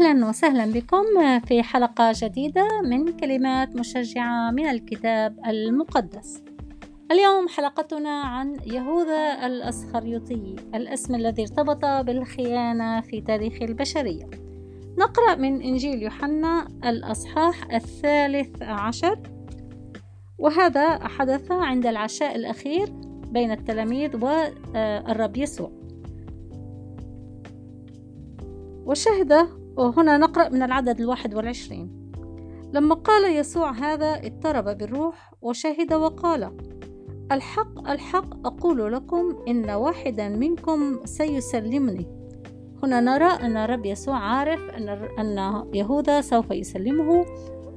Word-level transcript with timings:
أهلا 0.00 0.28
وسهلا 0.28 0.72
بكم 0.72 1.04
في 1.46 1.62
حلقة 1.62 2.12
جديدة 2.14 2.68
من 2.84 3.16
كلمات 3.16 3.76
مشجعة 3.76 4.50
من 4.50 4.66
الكتاب 4.66 5.38
المقدس. 5.46 6.42
اليوم 7.10 7.48
حلقتنا 7.48 8.22
عن 8.22 8.56
يهوذا 8.66 9.46
الأسخريوطي، 9.46 10.56
الاسم 10.74 11.14
الذي 11.14 11.42
ارتبط 11.42 11.84
بالخيانة 11.84 13.00
في 13.00 13.20
تاريخ 13.20 13.62
البشرية. 13.62 14.30
نقرأ 14.98 15.34
من 15.34 15.62
إنجيل 15.62 16.02
يوحنا 16.02 16.68
الأصحاح 16.84 17.74
الثالث 17.74 18.62
عشر، 18.62 19.18
وهذا 20.38 21.08
حدث 21.08 21.52
عند 21.52 21.86
العشاء 21.86 22.36
الأخير 22.36 22.92
بين 23.30 23.50
التلاميذ 23.50 24.16
والرب 24.16 25.36
يسوع. 25.36 25.72
وشهد 28.86 29.59
وهنا 29.76 30.18
نقرأ 30.18 30.48
من 30.48 30.62
العدد 30.62 31.00
الواحد 31.00 31.34
والعشرين. 31.34 32.12
لما 32.72 32.94
قال 32.94 33.36
يسوع 33.36 33.70
هذا 33.70 34.26
اضطرب 34.26 34.78
بالروح 34.78 35.32
وشهد 35.42 35.92
وقال 35.94 36.52
الحق 37.32 37.90
الحق 37.90 38.46
أقول 38.46 38.92
لكم 38.92 39.36
إن 39.48 39.70
واحدا 39.70 40.28
منكم 40.28 41.00
سيسلمني. 41.04 42.06
هنا 42.82 43.00
نرى 43.00 43.24
أن 43.24 43.56
الرب 43.56 43.86
يسوع 43.86 44.18
عارف 44.18 44.60
أن 44.70 44.88
أن 45.18 45.64
يهوذا 45.74 46.20
سوف 46.20 46.50
يسلمه 46.50 47.26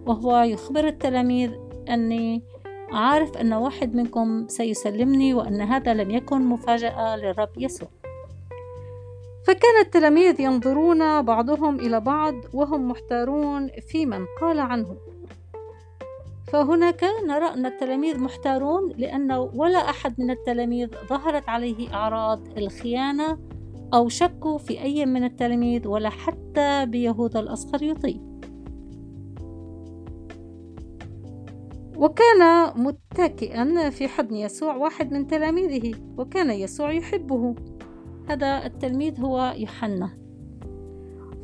وهو 0.06 0.38
يخبر 0.38 0.88
التلاميذ 0.88 1.52
أني 1.90 2.44
عارف 2.92 3.38
أن 3.38 3.54
واحد 3.54 3.96
منكم 3.96 4.48
سيسلمني 4.48 5.34
وأن 5.34 5.62
هذا 5.62 5.94
لم 5.94 6.12
يكن 6.12 6.42
مفاجأة 6.42 7.16
للرب 7.16 7.50
يسوع. 7.58 7.90
فكان 9.48 9.82
التلاميذ 9.82 10.42
ينظرون 10.42 11.22
بعضهم 11.22 11.80
إلى 11.80 12.00
بعض 12.00 12.34
وهم 12.54 12.88
محتارون 12.88 13.70
في 13.88 14.06
من 14.06 14.26
قال 14.42 14.60
عنه. 14.60 14.98
فهناك 16.54 17.06
نرى 17.28 17.46
أن 17.46 17.66
التلاميذ 17.66 18.20
محتارون 18.20 18.94
لأن 18.98 19.32
ولا 19.32 19.90
أحد 19.90 20.22
من 20.22 20.32
التلاميذ 20.32 20.90
ظهرت 21.10 21.50
عليه 21.50 21.94
أعراض 21.94 22.58
الخيانة 22.58 23.38
أو 23.94 24.10
شكوا 24.10 24.58
في 24.58 24.82
أي 24.82 25.06
من 25.06 25.24
التلاميذ 25.24 25.88
ولا 25.88 26.10
حتى 26.10 26.86
بيهوذا 26.86 27.40
الأسخريوطي 27.40 28.20
وكان 31.98 32.72
متكئا 32.76 33.90
في 33.90 34.08
حضن 34.08 34.36
يسوع 34.36 34.76
واحد 34.76 35.14
من 35.14 35.28
تلاميذه 35.28 35.98
وكان 36.18 36.52
يسوع 36.52 36.92
يحبه. 36.92 37.56
هذا 38.30 38.66
التلميذ 38.66 39.22
هو 39.22 39.54
يوحنا. 39.58 40.10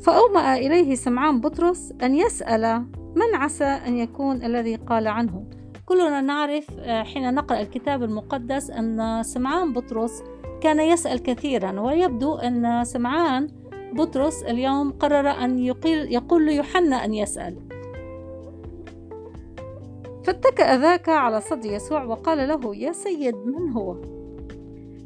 فأومأ 0.00 0.56
إليه 0.56 0.94
سمعان 0.94 1.40
بطرس 1.40 1.92
أن 2.02 2.14
يسأل 2.14 2.84
من 3.16 3.34
عسى 3.34 3.64
أن 3.64 3.96
يكون 3.96 4.44
الذي 4.44 4.74
قال 4.74 5.08
عنه. 5.08 5.44
كلنا 5.86 6.20
نعرف 6.20 6.66
آه، 6.78 7.02
حين 7.02 7.34
نقرأ 7.34 7.60
الكتاب 7.60 8.02
المقدس 8.02 8.70
أن 8.70 9.22
سمعان 9.22 9.72
بطرس 9.72 10.22
كان 10.60 10.80
يسأل 10.80 11.22
كثيرا 11.22 11.80
ويبدو 11.80 12.34
أن 12.34 12.84
سمعان 12.84 13.48
بطرس 13.92 14.42
اليوم 14.42 14.92
قرر 14.92 15.30
أن 15.30 15.58
يقول, 15.58 16.12
يقول 16.12 16.46
ليوحنا 16.46 17.04
أن 17.04 17.14
يسأل. 17.14 17.56
فاتكأ 20.24 20.76
ذاك 20.76 21.08
على 21.08 21.40
صدر 21.40 21.70
يسوع 21.70 22.04
وقال 22.04 22.48
له 22.48 22.76
يا 22.76 22.92
سيد 22.92 23.36
من 23.36 23.72
هو؟ 23.72 23.96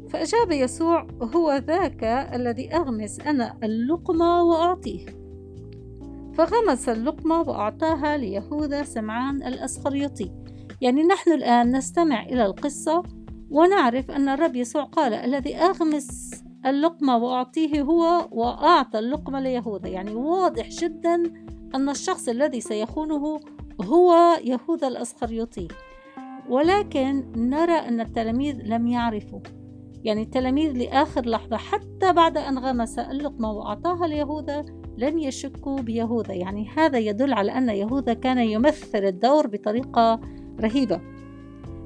فأجاب 0.09 0.51
يسوع 0.51 1.07
هو 1.21 1.53
ذاك 1.53 2.03
الذي 2.33 2.75
أغمس 2.75 3.19
أنا 3.19 3.57
اللقمة 3.63 4.43
وأعطيه. 4.43 5.05
فغمس 6.33 6.89
اللقمة 6.89 7.41
وأعطاها 7.41 8.17
ليهوذا 8.17 8.83
سمعان 8.83 9.43
الأسخريطي 9.43 10.31
يعني 10.81 11.03
نحن 11.03 11.31
الآن 11.31 11.75
نستمع 11.75 12.23
إلى 12.23 12.45
القصة 12.45 13.03
ونعرف 13.49 14.11
أن 14.11 14.29
الرب 14.29 14.55
يسوع 14.55 14.83
قال 14.83 15.13
الذي 15.13 15.55
أغمس 15.55 16.31
اللقمة 16.65 17.17
وأعطيه 17.17 17.81
هو 17.81 18.27
وأعطى 18.31 18.99
اللقمة 18.99 19.39
ليهوذا 19.39 19.87
يعني 19.87 20.15
واضح 20.15 20.69
جدا 20.69 21.23
أن 21.75 21.89
الشخص 21.89 22.29
الذي 22.29 22.61
سيخونه 22.61 23.39
هو 23.81 24.37
يهوذا 24.43 24.87
الأسخريطي 24.87 25.67
ولكن 26.49 27.31
نرى 27.35 27.71
أن 27.71 28.01
التلاميذ 28.01 28.61
لم 28.63 28.87
يعرفوا. 28.87 29.39
يعني 30.05 30.21
التلاميذ 30.21 30.71
لآخر 30.71 31.25
لحظة 31.25 31.57
حتى 31.57 32.13
بعد 32.13 32.37
أن 32.37 32.59
غمس 32.59 32.99
اللقمة 32.99 33.51
وأعطاها 33.51 34.07
ليهوذا 34.07 34.65
لن 34.97 35.19
يشكوا 35.19 35.81
بيهوذا. 35.81 36.33
يعني 36.33 36.69
هذا 36.77 36.97
يدل 36.97 37.33
على 37.33 37.51
أن 37.51 37.69
يهوذا 37.69 38.13
كان 38.13 38.37
يمثل 38.37 39.05
الدور 39.05 39.47
بطريقة 39.47 40.19
رهيبة. 40.61 41.01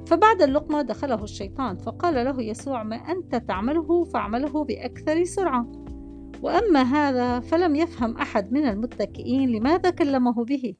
فبعد 0.07 0.41
اللقمة 0.41 0.81
دخله 0.81 1.23
الشيطان 1.23 1.77
فقال 1.77 2.25
له 2.25 2.41
يسوع 2.41 2.83
ما 2.83 2.95
أنت 2.95 3.35
تعمله؟ 3.35 4.03
فاعمله 4.03 4.63
بأكثر 4.63 5.23
سرعة. 5.23 5.71
وأما 6.41 6.81
هذا 6.81 7.39
فلم 7.39 7.75
يفهم 7.75 8.17
أحد 8.17 8.53
من 8.53 8.65
المتكئين 8.65 9.49
لماذا 9.49 9.89
كلمه 9.89 10.43
به. 10.45 10.75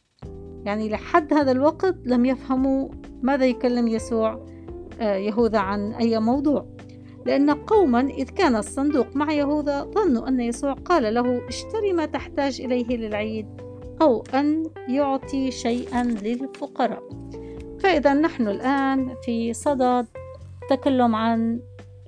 يعني 0.66 0.90
لحد 0.90 1.34
هذا 1.34 1.52
الوقت 1.52 1.96
لم 2.06 2.26
يفهموا 2.26 2.90
ماذا 3.22 3.46
يكلم 3.46 3.88
يسوع 3.88 4.46
آه، 5.02 5.16
يهوذا 5.16 5.60
عن 5.60 5.94
أي 5.94 6.20
موضوع. 6.20 6.79
لأن 7.30 7.50
قوما 7.50 8.00
إذ 8.00 8.30
كان 8.30 8.56
الصندوق 8.56 9.16
مع 9.16 9.34
يهوذا 9.34 9.84
ظنوا 9.84 10.28
أن 10.28 10.40
يسوع 10.40 10.74
قال 10.74 11.14
له 11.14 11.48
اشتري 11.48 11.94
ما 11.94 12.06
تحتاج 12.06 12.62
إليه 12.62 12.98
للعيد 12.98 13.48
أو 14.02 14.24
أن 14.34 14.64
يعطي 14.88 15.52
شيئا 15.52 16.04
للفقراء. 16.04 17.04
فإذا 17.80 18.14
نحن 18.14 18.48
الآن 18.48 19.16
في 19.26 19.54
صدد 19.54 20.08
تكلم 20.70 21.16
عن 21.16 21.60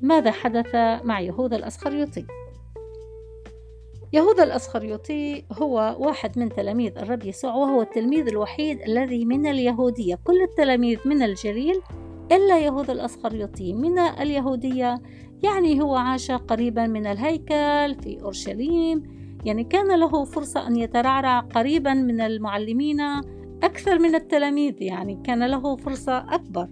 ماذا 0.01 0.31
حدث 0.31 0.75
مع 1.03 1.19
يهوذا 1.19 1.55
الأسخريوطي. 1.55 2.25
يهوذا 4.13 4.43
الأسخريوطي 4.43 5.43
هو 5.51 5.95
واحد 5.99 6.39
من 6.39 6.49
تلاميذ 6.49 6.97
الرب 6.97 7.25
يسوع 7.25 7.53
وهو 7.55 7.81
التلميذ 7.81 8.27
الوحيد 8.27 8.81
الذي 8.81 9.25
من 9.25 9.47
اليهودية. 9.47 10.19
كل 10.23 10.41
التلاميذ 10.41 10.99
من 11.05 11.21
الجليل 11.21 11.81
إلا 12.31 12.59
يهوذا 12.59 12.93
الأسخريطي 12.93 13.73
من 13.73 13.99
اليهودية 13.99 15.01
يعني 15.43 15.81
هو 15.81 15.95
عاش 15.95 16.31
قريبا 16.31 16.87
من 16.87 17.05
الهيكل 17.05 17.95
في 17.95 18.21
أورشليم. 18.21 19.03
يعني 19.45 19.63
كان 19.63 19.99
له 19.99 20.23
فرصة 20.23 20.67
أن 20.67 20.75
يترعرع 20.75 21.39
قريبا 21.39 21.93
من 21.93 22.21
المعلمين 22.21 23.01
أكثر 23.63 23.99
من 23.99 24.15
التلاميذ. 24.15 24.81
يعني 24.81 25.21
كان 25.23 25.43
له 25.43 25.75
فرصة 25.75 26.17
أكبر. 26.17 26.69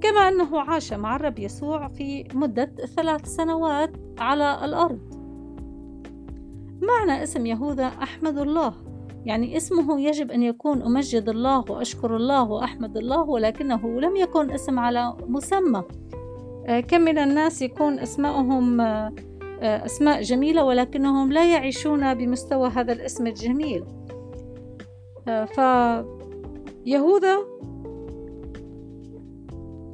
كما 0.00 0.28
أنه 0.28 0.60
عاش 0.60 0.92
مع 0.92 1.16
الرب 1.16 1.38
يسوع 1.38 1.88
في 1.88 2.24
مدة 2.34 2.72
ثلاث 2.96 3.26
سنوات 3.26 3.90
على 4.18 4.64
الأرض. 4.64 5.00
معنى 6.82 7.22
اسم 7.22 7.46
يهوذا 7.46 7.86
أحمد 7.86 8.38
الله. 8.38 8.89
يعني 9.24 9.56
اسمه 9.56 10.00
يجب 10.00 10.30
أن 10.30 10.42
يكون 10.42 10.82
أمجد 10.82 11.28
الله 11.28 11.64
وأشكر 11.70 12.16
الله 12.16 12.50
وأحمد 12.50 12.96
الله 12.96 13.22
ولكنه 13.22 14.00
لم 14.00 14.16
يكن 14.16 14.50
اسم 14.50 14.78
على 14.78 15.16
مسمى. 15.26 15.82
آه، 16.66 16.80
كم 16.80 17.00
من 17.00 17.18
الناس 17.18 17.62
يكون 17.62 17.98
اسمائهم 17.98 18.80
آه، 18.80 19.14
آه، 19.60 19.84
أسماء 19.84 20.22
جميلة 20.22 20.64
ولكنهم 20.64 21.32
لا 21.32 21.52
يعيشون 21.52 22.14
بمستوى 22.14 22.68
هذا 22.68 22.92
الاسم 22.92 23.26
الجميل. 23.26 23.84
فيهوذا 26.84 27.36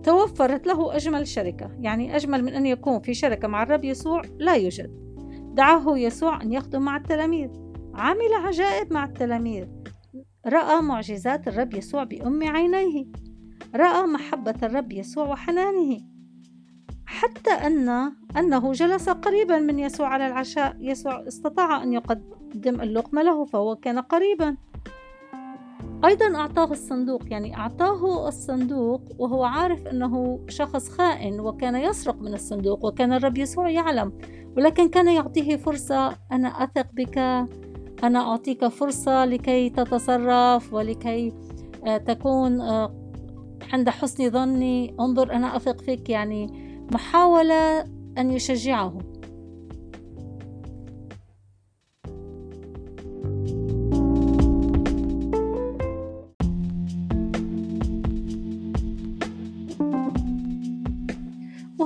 توفرت 0.02 0.66
له 0.66 0.96
أجمل 0.96 1.26
شركة 1.26 1.70
يعني 1.80 2.16
أجمل 2.16 2.44
من 2.44 2.54
أن 2.54 2.66
يكون 2.66 3.00
في 3.00 3.14
شركة 3.14 3.48
مع 3.48 3.62
الرب 3.62 3.84
يسوع 3.84 4.22
لا 4.38 4.54
يوجد. 4.54 5.06
دعاه 5.54 5.98
يسوع 5.98 6.42
أن 6.42 6.52
يخدم 6.52 6.82
مع 6.82 6.96
التلاميذ. 6.96 7.65
عمل 7.96 8.34
عجائب 8.44 8.92
مع 8.92 9.04
التلاميذ. 9.04 9.66
رأى 10.46 10.80
معجزات 10.80 11.48
الرب 11.48 11.74
يسوع 11.74 12.04
بأم 12.04 12.48
عينيه. 12.48 13.06
رأى 13.74 14.06
محبة 14.06 14.54
الرب 14.62 14.92
يسوع 14.92 15.28
وحنانه. 15.28 16.00
حتى 17.06 17.50
أن 17.50 17.88
أنه 18.36 18.72
جلس 18.72 19.08
قريبا 19.08 19.58
من 19.58 19.78
يسوع 19.78 20.08
على 20.08 20.26
العشاء. 20.26 20.76
يسوع 20.80 21.28
استطاع 21.28 21.82
أن 21.82 21.92
يقدم 21.92 22.80
اللقمة 22.80 23.22
له 23.22 23.44
فهو 23.44 23.76
كان 23.76 23.98
قريبا. 23.98 24.56
أيضا 26.04 26.36
أعطاه 26.36 26.72
الصندوق 26.72 27.22
يعني 27.26 27.56
أعطاه 27.56 28.28
الصندوق 28.28 29.02
وهو 29.18 29.44
عارف 29.44 29.86
أنه 29.86 30.40
شخص 30.48 30.88
خائن 30.88 31.40
وكان 31.40 31.76
يسرق 31.76 32.22
من 32.22 32.34
الصندوق 32.34 32.84
وكان 32.84 33.12
الرب 33.12 33.38
يسوع 33.38 33.70
يعلم. 33.70 34.12
ولكن 34.56 34.88
كان 34.88 35.08
يعطيه 35.08 35.56
فرصة 35.56 36.16
أنا 36.32 36.48
أثق 36.48 36.86
بك. 36.92 37.46
أنا 38.04 38.18
أعطيك 38.18 38.66
فرصة 38.68 39.24
لكي 39.24 39.70
تتصرف 39.70 40.72
ولكي 40.72 41.32
آه، 41.86 41.96
تكون 41.96 42.60
آه، 42.60 43.12
عند 43.72 43.90
حسن 43.90 44.30
ظني. 44.30 44.94
انظر 45.00 45.32
أنا 45.32 45.56
أثق 45.56 45.80
فيك. 45.80 46.10
يعني 46.10 46.46
محاولة 46.92 47.80
أن 48.18 48.30
يشجعه. 48.30 48.98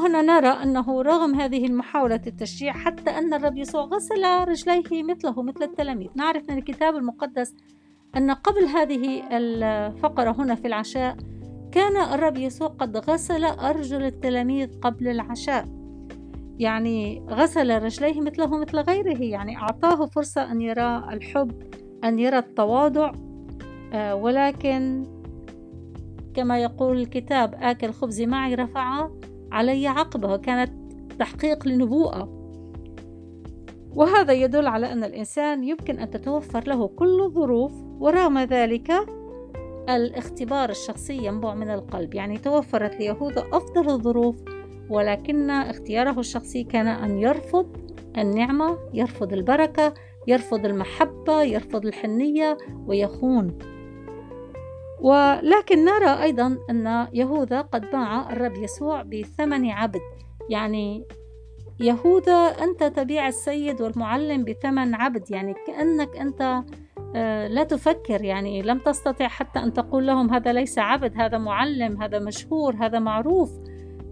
وهنا 0.00 0.23
نرى 0.23 0.49
أنه 0.49 1.02
رغم 1.02 1.35
هذه 1.35 1.67
المحاولة 1.67 2.20
التشجيع 2.26 2.73
حتى 2.73 3.11
أن 3.11 3.35
الرب 3.35 3.56
يسوع 3.56 3.85
غسل 3.85 4.25
رجليه 4.49 5.02
مثله 5.02 5.43
مثل 5.43 5.62
التلاميذ. 5.62 6.08
نعرف 6.14 6.50
من 6.50 6.58
الكتاب 6.58 6.97
المقدس 6.97 7.55
أن 8.17 8.31
قبل 8.31 8.64
هذه 8.64 9.23
الفقرة 9.31 10.31
هنا 10.31 10.55
في 10.55 10.67
العشاء 10.67 11.17
كان 11.73 11.97
الرب 11.97 12.37
يسوع 12.37 12.69
قد 12.69 12.97
غسل 12.97 13.44
أرجل 13.44 14.02
التلاميذ 14.02 14.81
قبل 14.81 15.08
العشاء. 15.08 15.64
يعني 16.58 17.26
غسل 17.31 17.82
رجليه 17.82 18.20
مثله 18.20 18.58
مثل 18.58 18.79
غيره 18.79 19.23
يعني 19.23 19.56
أعطاه 19.56 20.06
فرصة 20.06 20.52
أن 20.52 20.61
يرى 20.61 21.05
الحب 21.12 21.62
أن 22.05 22.19
يرى 22.19 22.38
التواضع. 22.38 23.12
آه، 23.93 24.14
ولكن 24.14 25.05
كما 26.35 26.58
يقول 26.58 27.00
الكتاب 27.00 27.55
آكل 27.55 27.93
خبزي 27.93 28.26
معي 28.26 28.55
رفع 28.55 29.08
علي 29.52 29.87
عقبة 29.87 30.37
كانت 30.37 30.73
تحقيق 31.19 31.69
لنبوءة. 31.69 32.41
وهذا 33.94 34.32
يدل 34.32 34.67
على 34.67 34.93
أن 34.93 35.05
الإنسان 35.05 35.64
يمكن 35.64 35.99
أن 35.99 36.11
تتوفر 36.11 36.69
له 36.69 36.87
كل 36.88 37.20
الظروف 37.20 37.73
ورغم 38.00 38.38
ذلك 38.38 38.93
الاختبار 39.88 40.70
الشخصي 40.70 41.26
ينبع 41.26 41.55
من 41.55 41.70
القلب. 41.70 42.14
يعني 42.14 42.38
توفرت 42.38 42.97
ليهوذا 42.97 43.44
أفضل 43.52 43.91
الظروف 43.91 44.37
ولكن 44.91 45.50
اختياره 45.50 46.20
الشخصي 46.20 46.64
كان 46.64 46.87
أن 46.87 47.19
يرفض 47.19 47.76
النعمة 48.19 48.79
يرفض 48.94 49.32
البركة 49.32 49.94
يرفض 50.26 50.67
المحبة 50.67 51.43
يرفض 51.43 51.87
الحنية 51.87 52.58
ويخون. 52.87 53.58
ولكن 55.00 55.85
نرى 55.85 56.23
أيضا 56.23 56.58
أن 56.70 57.08
يهوذا 57.12 57.61
قد 57.61 57.91
باع 57.91 58.32
الرب 58.32 58.56
يسوع 58.56 59.02
بثمن 59.02 59.70
عبد. 59.70 60.00
يعني 60.50 61.05
يهوذا 61.81 62.32
أنت 62.32 62.85
تبيع 62.85 63.29
السيد 63.29 63.81
والمعلم 63.81 64.44
بثمن 64.44 64.94
عبد. 64.94 65.31
يعني 65.31 65.55
كأنك 65.67 66.17
أنت 66.17 66.62
آه، 67.17 67.49
لا 67.49 67.64
تفكر. 67.64 68.25
يعني 68.25 68.62
لم 68.62 68.79
تستطع 68.79 69.29
حتى 69.29 69.58
أن 69.58 69.73
تقول 69.73 70.06
لهم 70.06 70.35
هذا 70.35 70.52
ليس 70.52 70.79
عبد 70.79 71.12
هذا 71.17 71.38
معلم 71.38 72.02
هذا 72.02 72.19
مشهور 72.19 72.76
هذا 72.76 72.99
معروف. 72.99 73.50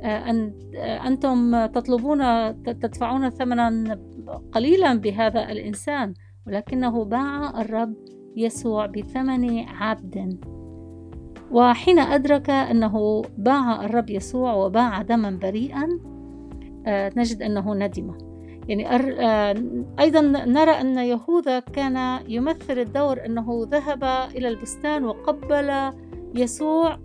آه، 0.00 0.30
أن 0.30 0.52
آه، 0.76 1.06
أنتم 1.06 1.66
تطلبون 1.66 2.22
تدفعون 2.62 3.30
ثمنا 3.30 3.98
قليلا 4.52 4.94
بهذا 4.94 5.52
الإنسان. 5.52 6.14
ولكنه 6.46 7.04
باع 7.04 7.60
الرب 7.60 7.94
يسوع 8.36 8.86
بثمن 8.86 9.58
عبد. 9.58 10.38
وحين 11.50 11.98
أدرك 11.98 12.50
أنه 12.50 13.22
باع 13.38 13.84
الرب 13.84 14.10
يسوع 14.10 14.54
وباع 14.54 15.02
دما 15.02 15.38
بريئا 15.42 15.88
نجد 17.16 17.42
أنه 17.42 17.74
ندم. 17.74 18.14
يعني 18.68 18.86
أيضا 20.00 20.20
نرى 20.46 20.70
أن 20.70 20.98
يهوذا 20.98 21.60
كان 21.60 22.20
يمثل 22.28 22.78
الدور 22.78 23.24
أنه 23.26 23.66
ذهب 23.70 24.04
إلى 24.36 24.48
البستان 24.48 25.04
وقبل 25.04 25.92
يسوع 26.34 26.98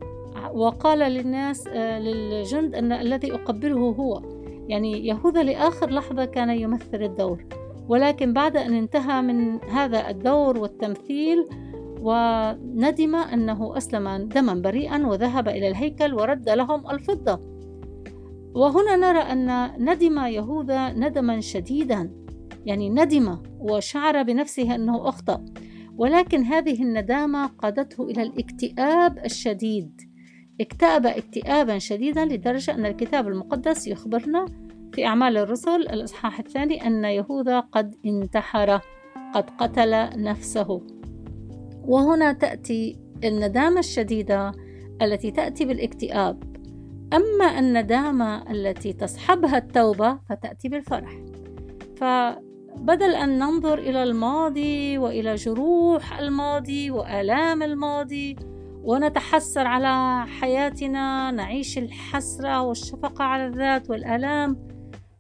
وقال 0.54 1.00
للناس 1.00 1.68
آه، 1.68 2.00
للجند 2.00 2.76
أن 2.76 2.92
الذي 2.92 3.34
أقبله 3.34 3.80
هو. 3.80 4.22
يعني 4.68 5.08
يهوذا 5.08 5.44
لآخر 5.44 5.90
لحظة 5.90 6.26
كان 6.26 6.50
يمثل 6.50 7.04
الدور. 7.04 7.46
ولكن 7.88 8.34
بعد 8.34 8.58
أن 8.58 8.74
انتهى 8.74 9.22
من 9.22 9.64
هذا 9.64 10.10
الدور 10.10 10.58
والتمثيل 10.58 11.50
وندم 12.04 13.16
أنه 13.16 13.78
أسلم 13.78 14.18
دما 14.18 14.54
بريئا 14.54 15.08
وذهب 15.08 15.48
إلى 15.48 15.68
الهيكل 15.68 16.14
ورد 16.14 16.50
لهم 16.50 16.90
الفضة. 16.90 17.40
وهنا 18.56 18.96
نرى 18.96 19.20
أن 19.20 19.72
ندم 19.90 20.20
يهوذا 20.20 20.94
ندما 20.94 21.40
شديدا. 21.40 22.12
يعني 22.66 22.90
ندم 22.90 23.38
وشعر 23.60 24.24
بنفسه 24.24 24.76
أنه 24.76 25.10
أخطأ. 25.10 25.46
ولكن 25.98 26.44
هذه 26.44 26.84
الندامة 26.84 27.48
قادته 27.48 28.04
إلى 28.04 28.22
الاكتئاب 28.22 29.18
الشديد. 29.26 30.02
اكتئب 30.62 31.06
اكتئابا 31.06 31.78
شديدا 31.78 32.26
لدرجة 32.26 32.74
أن 32.74 32.86
الكتاب 32.86 33.28
المقدس 33.28 33.88
يخبرنا 33.88 34.46
في 34.94 35.06
أعمال 35.06 35.38
الرسل 35.38 35.82
الإصحاح 35.82 36.40
الثاني 36.40 36.88
أن 36.88 37.06
يهوذا 37.06 37.60
قد 37.60 37.96
انتحر 38.06 38.80
قد 39.34 39.50
قتل 39.50 40.24
نفسه. 40.24 40.82
وهنا 41.88 42.34
تأتي 42.34 43.00
الندامة 43.24 43.80
الشديدة 43.80 44.52
التي 45.02 45.32
تأتي 45.32 45.66
بالاكتئاب. 45.66 46.44
أما 47.14 47.60
الندامة 47.60 48.52
التي 48.52 48.94
تصحبها 48.94 49.58
التوبة 49.58 50.20
فتأتي 50.30 50.70
بالفرح. 50.70 51.24
فبدل 51.98 53.16
أن 53.16 53.40
ننظر 53.40 53.78
إلى 53.80 54.04
الماضي 54.04 54.98
وإلى 54.98 55.36
جروح 55.36 56.20
الماضي 56.20 56.92
وآلام 56.92 57.64
الماضي 57.64 58.36
ونتحسر 58.84 59.68
على 59.68 60.26
حياتنا 60.28 61.32
نعيش 61.32 61.78
الحسرة 61.78 62.62
والشفقة 62.62 63.24
على 63.24 63.46
الذات 63.48 63.90
والآلام 63.90 64.54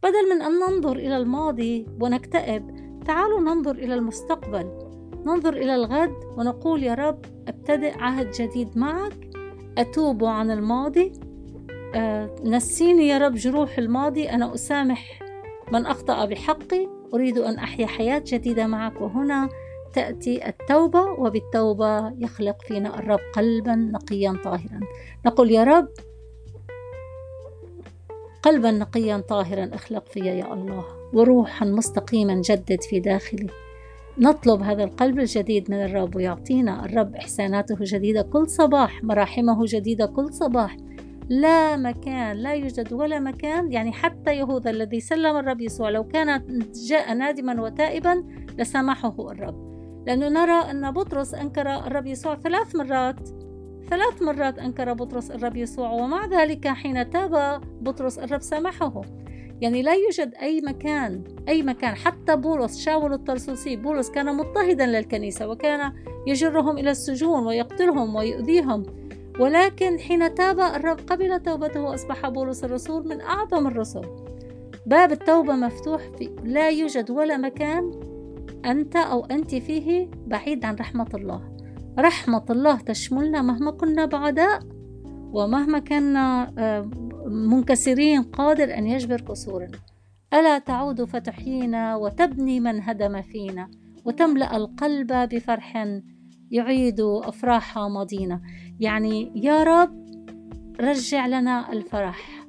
بدل 0.03 0.35
من 0.35 0.41
أن 0.41 0.51
ننظر 0.59 0.95
إلى 0.95 1.17
الماضي 1.17 1.85
ونكتئب 2.01 2.75
تعالوا 3.05 3.39
ننظر 3.39 3.75
إلى 3.75 3.93
المستقبل. 3.93 4.93
ننظر 5.25 5.53
إلى 5.53 5.75
الغد 5.75 6.15
ونقول 6.37 6.83
يا 6.83 6.93
رب 6.93 7.25
أبتدئ 7.47 7.97
عهد 7.97 8.31
جديد 8.31 8.77
معك. 8.77 9.29
أتوب 9.77 10.23
عن 10.23 10.51
الماضي. 10.51 11.11
آه، 11.95 12.35
نسيني 12.43 13.07
يا 13.07 13.17
رب 13.17 13.35
جروح 13.35 13.77
الماضي. 13.77 14.29
أنا 14.29 14.53
أسامح 14.53 15.19
من 15.71 15.85
أخطأ 15.85 16.25
بحقي. 16.25 16.87
أريد 17.13 17.37
أن 17.37 17.55
أحيا 17.55 17.85
حياة 17.85 18.23
جديدة 18.27 18.67
معك. 18.67 19.01
وهنا 19.01 19.49
تأتي 19.93 20.47
التوبة 20.47 21.01
وبالتوبة 21.01 22.13
يخلق 22.19 22.61
فينا 22.61 22.99
الرب 22.99 23.19
قلبا 23.33 23.75
نقيا 23.75 24.37
طاهرا. 24.43 24.79
نقول 25.25 25.51
يا 25.51 25.63
رب 25.63 25.89
قلبا 28.43 28.71
نقيا 28.71 29.17
طاهرا 29.17 29.69
اخلق 29.73 30.07
فيا 30.07 30.33
يا 30.33 30.53
الله. 30.53 30.85
وروحا 31.13 31.65
مستقيما 31.65 32.41
جدد 32.45 32.81
في 32.81 32.99
داخلي. 32.99 33.47
نطلب 34.17 34.61
هذا 34.61 34.83
القلب 34.83 35.19
الجديد 35.19 35.71
من 35.71 35.83
الرب 35.83 36.15
ويعطينا 36.15 36.85
الرب 36.85 37.15
إحساناته 37.15 37.75
جديدة 37.79 38.21
كل 38.21 38.49
صباح 38.49 39.03
مراحمه 39.03 39.65
جديدة 39.65 40.05
كل 40.05 40.33
صباح. 40.33 40.77
لا 41.29 41.77
مكان 41.77 42.37
لا 42.37 42.53
يوجد 42.53 42.93
ولا 42.93 43.19
مكان 43.19 43.71
يعني 43.71 43.91
حتى 43.91 44.35
يهوذا 44.35 44.69
الذي 44.69 44.99
سلم 44.99 45.37
الرب 45.37 45.61
يسوع 45.61 45.89
لو 45.89 46.03
كان 46.03 46.41
جاء 46.87 47.13
نادما 47.13 47.61
وتائبا 47.61 48.23
لسامحه 48.57 49.31
الرب. 49.31 49.73
لأنه 50.07 50.29
نرى 50.29 50.71
أن 50.71 50.91
بطرس 50.91 51.33
أنكر 51.33 51.75
الرب 51.87 52.05
يسوع 52.05 52.35
ثلاث 52.35 52.75
مرات. 52.75 53.29
ثلاث 53.89 54.21
مرات 54.21 54.59
أنكر 54.59 54.93
بطرس 54.93 55.31
الرب 55.31 55.55
يسوع 55.55 55.91
ومع 55.91 56.25
ذلك 56.25 56.67
حين 56.67 57.09
تاب 57.09 57.61
بطرس 57.81 58.19
الرب 58.19 58.41
سامحه. 58.41 59.01
يعني 59.63 59.81
لا 59.81 59.93
يوجد 59.93 60.33
أي 60.41 60.61
مكان 60.61 61.23
أي 61.47 61.63
مكان. 61.63 61.95
حتى 61.95 62.35
بولس 62.35 62.79
شاول 62.79 63.13
الطرسوسي 63.13 63.75
بولس 63.75 64.09
كان 64.09 64.37
مضطهدا 64.37 64.85
للكنيسة 64.85 65.47
وكان 65.47 65.93
يجرهم 66.27 66.77
إلى 66.77 66.91
السجون 66.91 67.47
ويقتلهم 67.47 68.15
ويؤذيهم. 68.15 68.83
ولكن 69.39 69.99
حين 69.99 70.35
تاب 70.35 70.59
الرب 70.59 70.99
قبل 71.07 71.39
توبته 71.39 71.81
وأصبح 71.81 72.29
بولس 72.29 72.63
الرسول 72.63 73.07
من 73.07 73.21
أعظم 73.21 73.67
الرسل. 73.67 74.01
باب 74.85 75.11
التوبة 75.11 75.53
مفتوح 75.53 76.01
في 76.17 76.29
لا 76.43 76.69
يوجد 76.69 77.11
ولا 77.11 77.37
مكان 77.37 77.91
أنت 78.65 78.95
أو 78.95 79.25
أنت 79.25 79.55
فيه 79.55 80.09
بعيد 80.27 80.65
عن 80.65 80.75
رحمة 80.75 81.09
الله. 81.13 81.41
رحمة 81.99 82.45
الله 82.49 82.75
تشملنا 82.77 83.41
مهما 83.41 83.71
كنا 83.71 84.05
بعداء 84.05 84.59
ومهما 85.33 85.79
كنا 85.79 86.53
آه، 86.57 86.89
منكسرين 87.33 88.23
قادر 88.23 88.77
أن 88.77 88.87
يجبر 88.87 89.21
كسورنا 89.21 89.79
ألا 90.33 90.59
تعود 90.59 91.03
فتحيينا 91.03 91.95
وتبني 91.95 92.59
من 92.59 92.81
هدم 92.81 93.21
فينا 93.21 93.71
وتملأ 94.05 94.57
القلب 94.57 95.13
بفرح 95.13 95.87
يعيد 96.51 96.99
أفراح 97.01 97.77
ماضينا. 97.77 98.41
يعني 98.79 99.31
يا 99.35 99.63
رب 99.63 100.05
رجع 100.79 101.27
لنا 101.27 101.73
الفرح. 101.73 102.45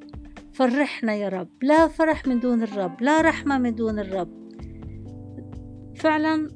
فرحنا 0.52 1.14
يا 1.14 1.28
رب. 1.28 1.48
لا 1.62 1.88
فرح 1.88 2.26
من 2.26 2.40
دون 2.40 2.62
الرب 2.62 3.02
لا 3.02 3.20
رحمة 3.20 3.58
من 3.58 3.74
دون 3.74 3.98
الرب. 3.98 4.44
فعلا 5.96 6.48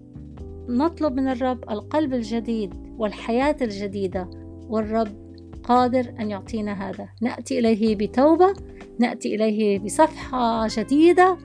نطلب 0.68 1.12
من 1.12 1.28
الرب 1.28 1.70
القلب 1.70 2.14
الجديد 2.14 2.74
والحياة 2.98 3.56
الجديدة 3.62 4.30
والرب 4.68 5.27
قادر 5.68 6.14
أن 6.20 6.30
يعطينا 6.30 6.72
هذا. 6.72 7.08
نأتي 7.22 7.58
إليه 7.58 7.96
بتوبة 7.96 8.54
نأتي 9.00 9.34
إليه 9.34 9.78
بصفحة 9.78 10.66
جديدة 10.70 11.38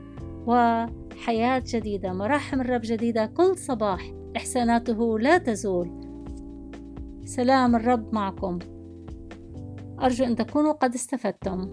وحياة 0.47 1.63
جديدة 1.67 2.13
مراحم 2.13 2.61
الرب 2.61 2.81
جديدة 2.83 3.25
كل 3.25 3.57
صباح. 3.57 4.11
إحساناته 4.37 5.19
لا 5.19 5.37
تزول. 5.37 5.89
سلام 7.25 7.75
الرب 7.75 8.13
معكم. 8.13 8.59
أرجو 10.01 10.25
أن 10.25 10.35
تكونوا 10.35 10.71
قد 10.71 10.93
استفدتم. 10.93 11.69